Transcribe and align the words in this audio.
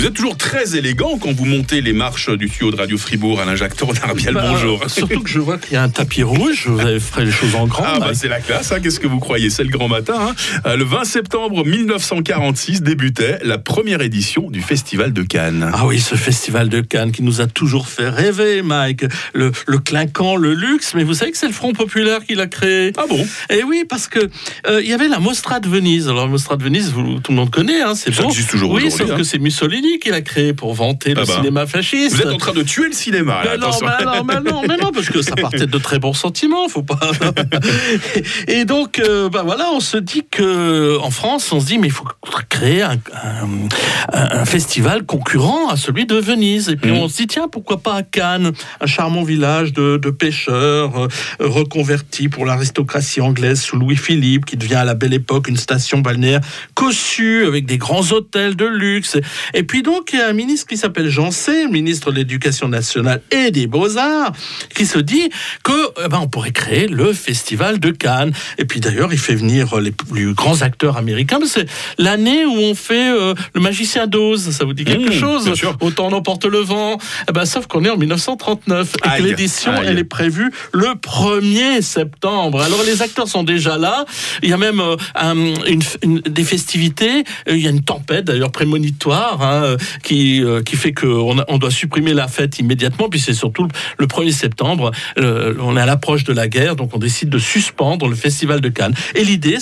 Vous 0.00 0.06
êtes 0.06 0.14
toujours 0.14 0.38
très 0.38 0.76
élégant 0.78 1.18
quand 1.18 1.30
vous 1.30 1.44
montez 1.44 1.82
les 1.82 1.92
marches 1.92 2.30
du 2.30 2.48
tuyau 2.48 2.70
de 2.70 2.76
Radio 2.76 2.96
Fribourg. 2.96 3.38
Alain-Jacques 3.38 3.78
le 3.78 4.32
Bah, 4.32 4.46
bonjour. 4.48 4.82
Surtout 4.88 5.20
que 5.20 5.28
je 5.28 5.38
vois 5.38 5.58
qu'il 5.58 5.74
y 5.74 5.76
a 5.76 5.82
un 5.82 5.90
tapis 5.90 6.22
rouge, 6.22 6.68
vous 6.68 6.80
avez 6.80 6.98
fait 6.98 7.26
les 7.26 7.30
choses 7.30 7.54
en 7.54 7.66
grand. 7.66 7.84
Ah 7.86 8.00
bah 8.00 8.10
c'est 8.14 8.28
la 8.28 8.40
classe, 8.40 8.72
hein. 8.72 8.80
qu'est-ce 8.82 8.98
que 8.98 9.06
vous 9.06 9.18
croyez? 9.18 9.50
C'est 9.50 9.62
le 9.62 9.68
grand 9.68 9.88
matin. 9.88 10.14
hein. 10.18 10.34
Euh, 10.64 10.78
le 10.78 10.84
20 10.84 11.04
septembre 11.04 11.66
1946 11.66 12.80
débutait 12.82 13.40
la 13.44 13.58
première 13.58 14.00
édition 14.00 14.48
du 14.50 14.62
Festival 14.62 15.12
de 15.12 15.22
Cannes. 15.22 15.70
Ah 15.74 15.86
oui, 15.86 16.00
ce 16.00 16.14
festival 16.14 16.70
de 16.70 16.80
Cannes 16.80 17.12
qui 17.12 17.22
nous 17.22 17.42
a 17.42 17.46
toujours 17.46 17.86
fait 17.86 18.08
rêver, 18.08 18.62
Mike. 18.62 19.04
Le, 19.34 19.52
le 19.66 19.78
clinquant, 19.80 20.36
le 20.36 20.54
luxe, 20.54 20.94
mais 20.94 21.04
vous 21.04 21.12
savez 21.12 21.30
que 21.30 21.36
c'est 21.36 21.46
le 21.46 21.52
Front 21.52 21.74
Populaire 21.74 22.24
qui 22.26 22.36
l'a 22.36 22.46
créé. 22.46 22.94
Ah 22.96 23.04
bon? 23.06 23.22
Et 23.50 23.64
oui, 23.64 23.84
parce 23.86 24.08
que 24.08 24.30
euh, 24.66 24.80
il 24.82 24.88
y 24.88 24.94
avait 24.94 25.08
la 25.08 25.18
Mostra 25.18 25.60
de 25.60 25.68
Venise. 25.68 26.08
Alors, 26.08 26.24
la 26.24 26.30
Mostra 26.30 26.56
de 26.56 26.64
Venise, 26.64 26.90
vous- 26.90 27.20
tout 27.20 27.32
le 27.32 27.36
monde 27.36 27.50
connaît, 27.50 27.82
hein, 27.82 27.94
c'est 27.94 28.14
Ça 28.14 28.22
bon. 28.22 28.30
existe 28.30 28.48
toujours 28.48 28.70
Oui, 28.72 28.90
sauf 28.90 29.10
hein. 29.10 29.16
que 29.18 29.24
c'est 29.24 29.38
Mussolini 29.38 29.89
qui 29.98 30.10
l'a 30.10 30.20
créé 30.22 30.52
pour 30.54 30.74
vanter 30.74 31.14
Ah 31.16 31.20
le 31.20 31.26
bah. 31.26 31.34
cinéma 31.34 31.66
fasciste. 31.66 32.16
Vous 32.16 32.22
êtes 32.22 32.28
en 32.34 32.36
train 32.36 32.52
de 32.52 32.62
tuer 32.62 32.86
le 32.86 32.92
cinéma. 32.92 33.42
là, 33.44 33.50
Mais 33.52 33.58
non, 33.58 33.70
mais 33.82 34.04
non, 34.04 34.24
mais 34.24 34.50
non, 34.50 34.62
mais 34.68 34.76
non, 34.76 34.90
parce 34.92 35.08
que 35.08 35.22
ça 35.22 35.34
partait 35.34 35.66
de 35.66 35.78
très 35.78 35.98
bons 35.98 36.12
sentiments, 36.14 36.68
faut 36.68 36.82
pas. 36.82 36.98
Et 38.48 38.64
donc, 38.64 38.98
euh, 38.98 39.28
bah 39.28 39.42
voilà, 39.44 39.70
on 39.72 39.80
se 39.80 39.96
dit 39.96 40.24
que 40.30 40.98
en 40.98 41.10
France, 41.10 41.50
on 41.52 41.60
se 41.60 41.66
dit 41.66 41.78
mais 41.78 41.88
il 41.88 41.92
faut 41.92 42.04
créer 42.48 42.82
un, 42.82 42.96
un- 43.14 43.68
un 44.12 44.44
festival 44.44 45.04
concurrent 45.04 45.68
à 45.68 45.76
celui 45.76 46.06
de 46.06 46.16
Venise. 46.16 46.68
Et 46.68 46.76
puis 46.76 46.90
Mhm. 46.90 46.98
on 46.98 47.08
se 47.08 47.16
dit 47.18 47.26
tiens, 47.26 47.48
pourquoi 47.48 47.78
pas 47.78 47.94
à 47.94 48.02
Cannes, 48.02 48.52
un 48.80 48.86
charmant 48.86 49.22
village 49.22 49.72
de, 49.72 49.96
de 49.96 50.10
pêcheurs 50.10 50.96
euh, 51.04 51.08
reconverti 51.40 52.28
pour 52.28 52.44
l'aristocratie 52.46 53.20
anglaise 53.20 53.60
sous 53.60 53.76
Louis-Philippe, 53.76 54.44
qui 54.46 54.56
devient 54.56 54.74
à 54.76 54.84
la 54.84 54.94
belle 54.94 55.14
époque 55.14 55.48
une 55.48 55.56
station 55.56 55.98
balnéaire 55.98 56.40
cossue 56.74 57.44
avec 57.46 57.66
des 57.66 57.78
grands 57.78 58.12
hôtels 58.12 58.56
de 58.56 58.66
luxe. 58.66 59.16
Et 59.54 59.62
puis 59.62 59.79
donc, 59.82 60.10
il 60.12 60.18
y 60.18 60.22
a 60.22 60.28
un 60.28 60.32
ministre 60.32 60.66
qui 60.66 60.76
s'appelle 60.76 61.08
Jean 61.08 61.30
C, 61.30 61.66
ministre 61.68 62.10
de 62.10 62.16
l'Éducation 62.16 62.68
nationale 62.68 63.20
et 63.30 63.50
des 63.50 63.66
Beaux-Arts, 63.66 64.32
qui 64.74 64.86
se 64.86 64.98
dit 64.98 65.28
que 65.62 65.72
eh 66.04 66.08
ben, 66.08 66.18
on 66.22 66.28
pourrait 66.28 66.52
créer 66.52 66.86
le 66.88 67.12
festival 67.12 67.78
de 67.80 67.90
Cannes. 67.90 68.32
Et 68.58 68.64
puis 68.64 68.80
d'ailleurs, 68.80 69.12
il 69.12 69.18
fait 69.18 69.34
venir 69.34 69.78
les 69.80 69.92
plus 69.92 70.34
grands 70.34 70.62
acteurs 70.62 70.96
américains. 70.96 71.38
C'est 71.46 71.66
l'année 71.98 72.44
où 72.44 72.52
on 72.56 72.74
fait 72.74 73.10
euh, 73.10 73.34
le 73.54 73.60
magicien 73.60 74.06
d'Oz. 74.06 74.50
Ça 74.50 74.64
vous 74.64 74.72
dit 74.74 74.84
quelque 74.84 75.10
Mmh, 75.10 75.12
chose. 75.12 75.50
Autant 75.80 76.10
n'emporte 76.10 76.44
le 76.44 76.58
vent. 76.58 76.98
Eh 77.28 77.32
ben, 77.32 77.44
sauf 77.44 77.66
qu'on 77.66 77.84
est 77.84 77.90
en 77.90 77.96
1939 77.96 78.92
et 78.96 79.18
que 79.18 79.22
l'édition, 79.26 79.72
elle 79.82 79.98
est 79.98 80.04
prévue 80.04 80.50
le 80.72 80.88
1er 81.00 81.80
septembre. 81.82 82.60
Alors 82.62 82.82
les 82.84 83.02
acteurs 83.02 83.28
sont 83.28 83.42
déjà 83.42 83.78
là. 83.78 84.04
Il 84.42 84.50
y 84.50 84.52
a 84.52 84.56
même 84.56 84.80
euh, 84.80 84.96
un- 85.14 85.34
une, 85.66 85.82
une- 86.02 86.20
des 86.20 86.44
festivités. 86.44 87.24
Euh, 87.48 87.56
Il 87.56 87.62
y 87.62 87.66
a 87.66 87.70
une 87.70 87.82
tempête 87.82 88.24
d'ailleurs 88.24 88.52
prémonitoire 88.52 89.42
hein, 89.42 89.69
euh, 89.70 89.76
qui, 90.02 90.42
euh, 90.42 90.62
qui 90.62 90.76
fait 90.76 90.92
qu'on 90.92 91.36
on 91.48 91.58
doit 91.58 91.70
supprimer 91.70 92.14
la 92.14 92.28
fête 92.28 92.58
immédiatement. 92.58 93.08
Puis 93.08 93.20
c'est 93.20 93.34
surtout 93.34 93.64
le, 93.64 93.70
le 93.98 94.06
1er 94.06 94.32
septembre. 94.32 94.90
euh, 95.18 95.54
on 95.60 95.76
est 95.76 95.80
à 95.80 95.86
l'approche 95.86 96.24
de 96.24 96.32
la 96.32 96.48
guerre, 96.48 96.76
donc 96.76 96.94
on 96.94 96.98
décide 96.98 97.28
de 97.28 97.38
suspendre 97.38 98.08
le 98.08 98.16
festival 98.16 98.60
de 98.60 98.68
Cannes. 98.68 98.94
Et 99.14 99.24
l'idée 99.24 99.58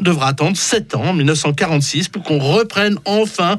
devra 0.00 0.28
attendre 0.28 0.56
7 0.56 0.94
ans, 0.94 1.12
1946, 1.12 2.08
pour 2.08 2.22
qu'on 2.22 2.38
reprenne 2.38 2.98
enfin 3.04 3.56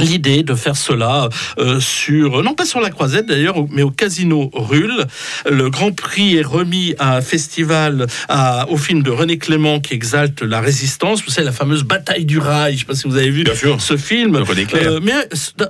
l'idée 0.00 0.42
de 0.42 0.54
faire 0.54 0.76
cela 0.76 1.28
euh, 1.58 1.78
sur 1.80 2.42
non 2.42 2.54
pas 2.54 2.64
sur 2.64 2.80
la 2.80 2.90
Croisette 2.90 3.26
d'ailleurs 3.26 3.56
mais 3.70 3.82
au 3.82 3.90
Casino 3.90 4.50
Rulle. 4.52 5.04
Le 5.50 5.70
Grand 5.70 5.92
Prix 5.94 6.36
est 6.36 6.42
remis 6.42 6.94
à 6.98 7.16
un 7.16 7.20
festival 7.20 8.06
à- 8.28 8.68
au 8.70 8.76
film 8.76 9.02
de 9.02 9.10
René 9.10 9.38
Clément 9.38 9.80
qui 9.80 9.94
exalte 9.94 10.42
la 10.42 10.60
résistance. 10.60 11.22
Vous 11.24 11.30
savez 11.30 11.44
la 11.46 11.52
fameuse 11.52 11.84
bataille 11.84 12.24
du 12.24 12.38
rail 12.38 12.74
je 12.74 12.80
sais 12.80 12.84
pas 12.86 12.94
si 12.94 13.06
vous 13.08 13.16
avez 13.16 13.30
vu 13.30 13.44
Bien 13.44 13.54
sûr. 13.54 13.80
ce 13.80 13.96
film. 13.96 14.36
Euh, 14.36 15.00
mais, 15.02 15.12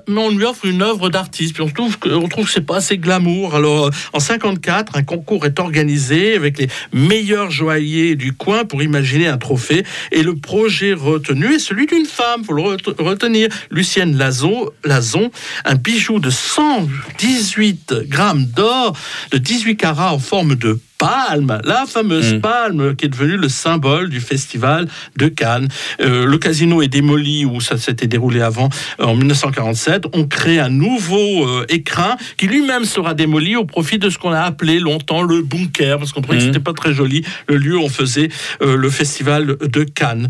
mais 0.09 0.21
on 0.21 0.31
lui 0.31 0.45
offre 0.45 0.65
une 0.65 0.83
œuvre 0.83 1.11
d'artiste. 1.11 1.55
Puis 1.55 1.63
on 1.63 1.69
trouve 1.69 1.99
que, 1.99 2.09
on 2.09 2.29
trouve 2.29 2.47
que 2.47 2.51
c'est 2.53 2.61
pas 2.67 2.77
assez 2.77 2.99
glamour. 2.99 3.55
Alors 3.55 3.87
euh, 3.87 3.91
en 4.13 4.21
54 4.21 4.97
un 4.97 5.03
concours 5.03 5.45
est 5.47 5.59
organisé 5.61 6.35
avec 6.37 6.59
les 6.59 6.69
meilleurs 6.93 7.51
joailliers 7.51 8.17
du 8.17 8.33
coin 8.33 8.65
pour 8.65 8.83
imaginer 8.83 9.27
un 9.27 9.39
trophée. 9.39 9.85
Et 10.13 10.23
le 10.23 10.35
projet 10.37 10.93
retenu 10.95 11.55
est 11.55 11.59
celui 11.59 11.87
d'une 11.87 12.07
femme. 12.07 12.45
Faut 12.45 12.55
le 12.55 12.63
ret- 12.63 12.77
retenir. 12.99 13.49
Lucienne 13.71 14.14
Lazon, 14.17 14.71
Lazon 14.85 15.31
un 15.65 15.75
bijou 15.75 16.19
de 16.19 16.31
118 16.31 17.95
grammes 18.09 18.47
d'or 18.47 18.97
de 19.31 19.39
18 19.39 19.77
carats 19.77 20.13
en 20.13 20.19
forme 20.19 20.55
de 20.57 20.79
palme, 20.99 21.61
la 21.65 21.85
fameuse 21.87 22.35
Mm. 22.35 22.41
palme 22.41 22.97
qui 22.97 23.07
est 23.07 23.09
devenue 23.09 23.37
le 23.37 23.49
symbole 23.49 24.09
du 24.09 24.21
festival 24.21 24.87
de 25.17 25.29
Cannes. 25.29 25.69
Euh, 26.01 26.25
le 26.25 26.39
casino 26.39 26.83
est 26.83 26.89
démoli 26.89 27.45
où 27.45 27.61
ça 27.61 27.77
s'était 27.77 28.07
déroulé 28.07 28.41
avant 28.41 28.69
euh, 29.01 29.05
en 29.05 29.15
1947. 29.17 30.05
On 30.13 30.25
crée 30.27 30.59
un 30.59 30.69
nouveau 30.71 31.47
euh, 31.47 31.67
écrin 31.69 32.17
qui 32.37 32.47
lui-même 32.47 32.85
sera 32.85 33.15
démoli 33.15 33.57
au 33.57 33.65
profit 33.65 33.99
de 33.99 34.09
ce 34.09 34.19
qu'on 34.19 34.33
a 34.33 34.41
appelé 34.41 34.79
longtemps 34.81 35.23
le 35.23 35.43
bunker 35.43 35.99
parce 35.99 36.13
qu'on 36.13 36.23
trouvait 36.23 36.39
que 36.39 36.45
Mm. 36.45 36.47
c'était 36.47 36.61
pas 36.61 36.73
très 36.73 36.93
joli 36.95 37.25
le 37.49 37.57
lieu 37.57 37.77
où 37.77 37.83
on 37.83 37.89
faisait 37.89 38.29
euh, 38.63 38.77
le 38.77 38.91
festival 38.91 39.57
de 39.61 39.85
Cannes. 39.85 40.29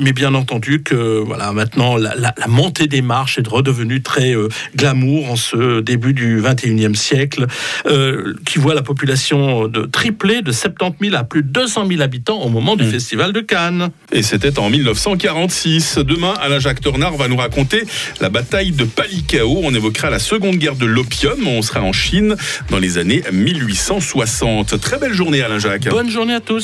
Mais 0.00 0.12
bien 0.12 0.34
entendu 0.34 0.82
que 0.82 1.18
voilà 1.24 1.52
maintenant 1.52 1.96
la, 1.96 2.14
la- 2.14 2.34
la 2.36 2.46
montée 2.48 2.86
des 2.86 3.02
marches 3.02 3.38
est 3.38 3.46
redevenue 3.48 4.02
très 4.02 4.34
glamour 4.76 5.30
en 5.30 5.36
ce 5.36 5.80
début 5.80 6.12
du 6.12 6.40
21e 6.40 6.94
siècle 6.94 7.46
qui 8.44 8.58
voit 8.58 8.74
la 8.74 8.82
population 8.82 9.68
de 9.68 9.85
tripler 9.86 10.42
de 10.42 10.52
70 10.52 11.10
000 11.10 11.16
à 11.16 11.24
plus 11.24 11.42
de 11.42 11.48
200 11.48 11.86
000 11.88 12.02
habitants 12.02 12.40
au 12.42 12.48
moment 12.48 12.76
du 12.76 12.84
Mm. 12.84 12.90
festival 12.90 13.32
de 13.32 13.40
Cannes. 13.40 13.88
Et 14.12 14.22
c'était 14.22 14.58
en 14.58 14.68
1946. 14.70 15.98
Demain, 15.98 16.34
Alain-Jacques 16.40 16.80
Tornard 16.80 17.16
va 17.16 17.28
nous 17.28 17.36
raconter 17.36 17.82
la 18.20 18.28
bataille 18.28 18.72
de 18.72 18.84
Palikao. 18.84 19.60
On 19.62 19.74
évoquera 19.74 20.10
la 20.10 20.18
seconde 20.18 20.56
guerre 20.56 20.76
de 20.76 20.86
l'opium. 20.86 21.46
On 21.46 21.62
sera 21.62 21.80
en 21.82 21.92
Chine 21.92 22.36
dans 22.70 22.78
les 22.78 22.98
années 22.98 23.22
1860. 23.32 24.80
Très 24.80 24.98
belle 24.98 25.12
journée, 25.14 25.42
Alain-Jacques. 25.42 25.88
Bonne 25.88 26.10
journée 26.10 26.34
à 26.34 26.40
tous. 26.40 26.54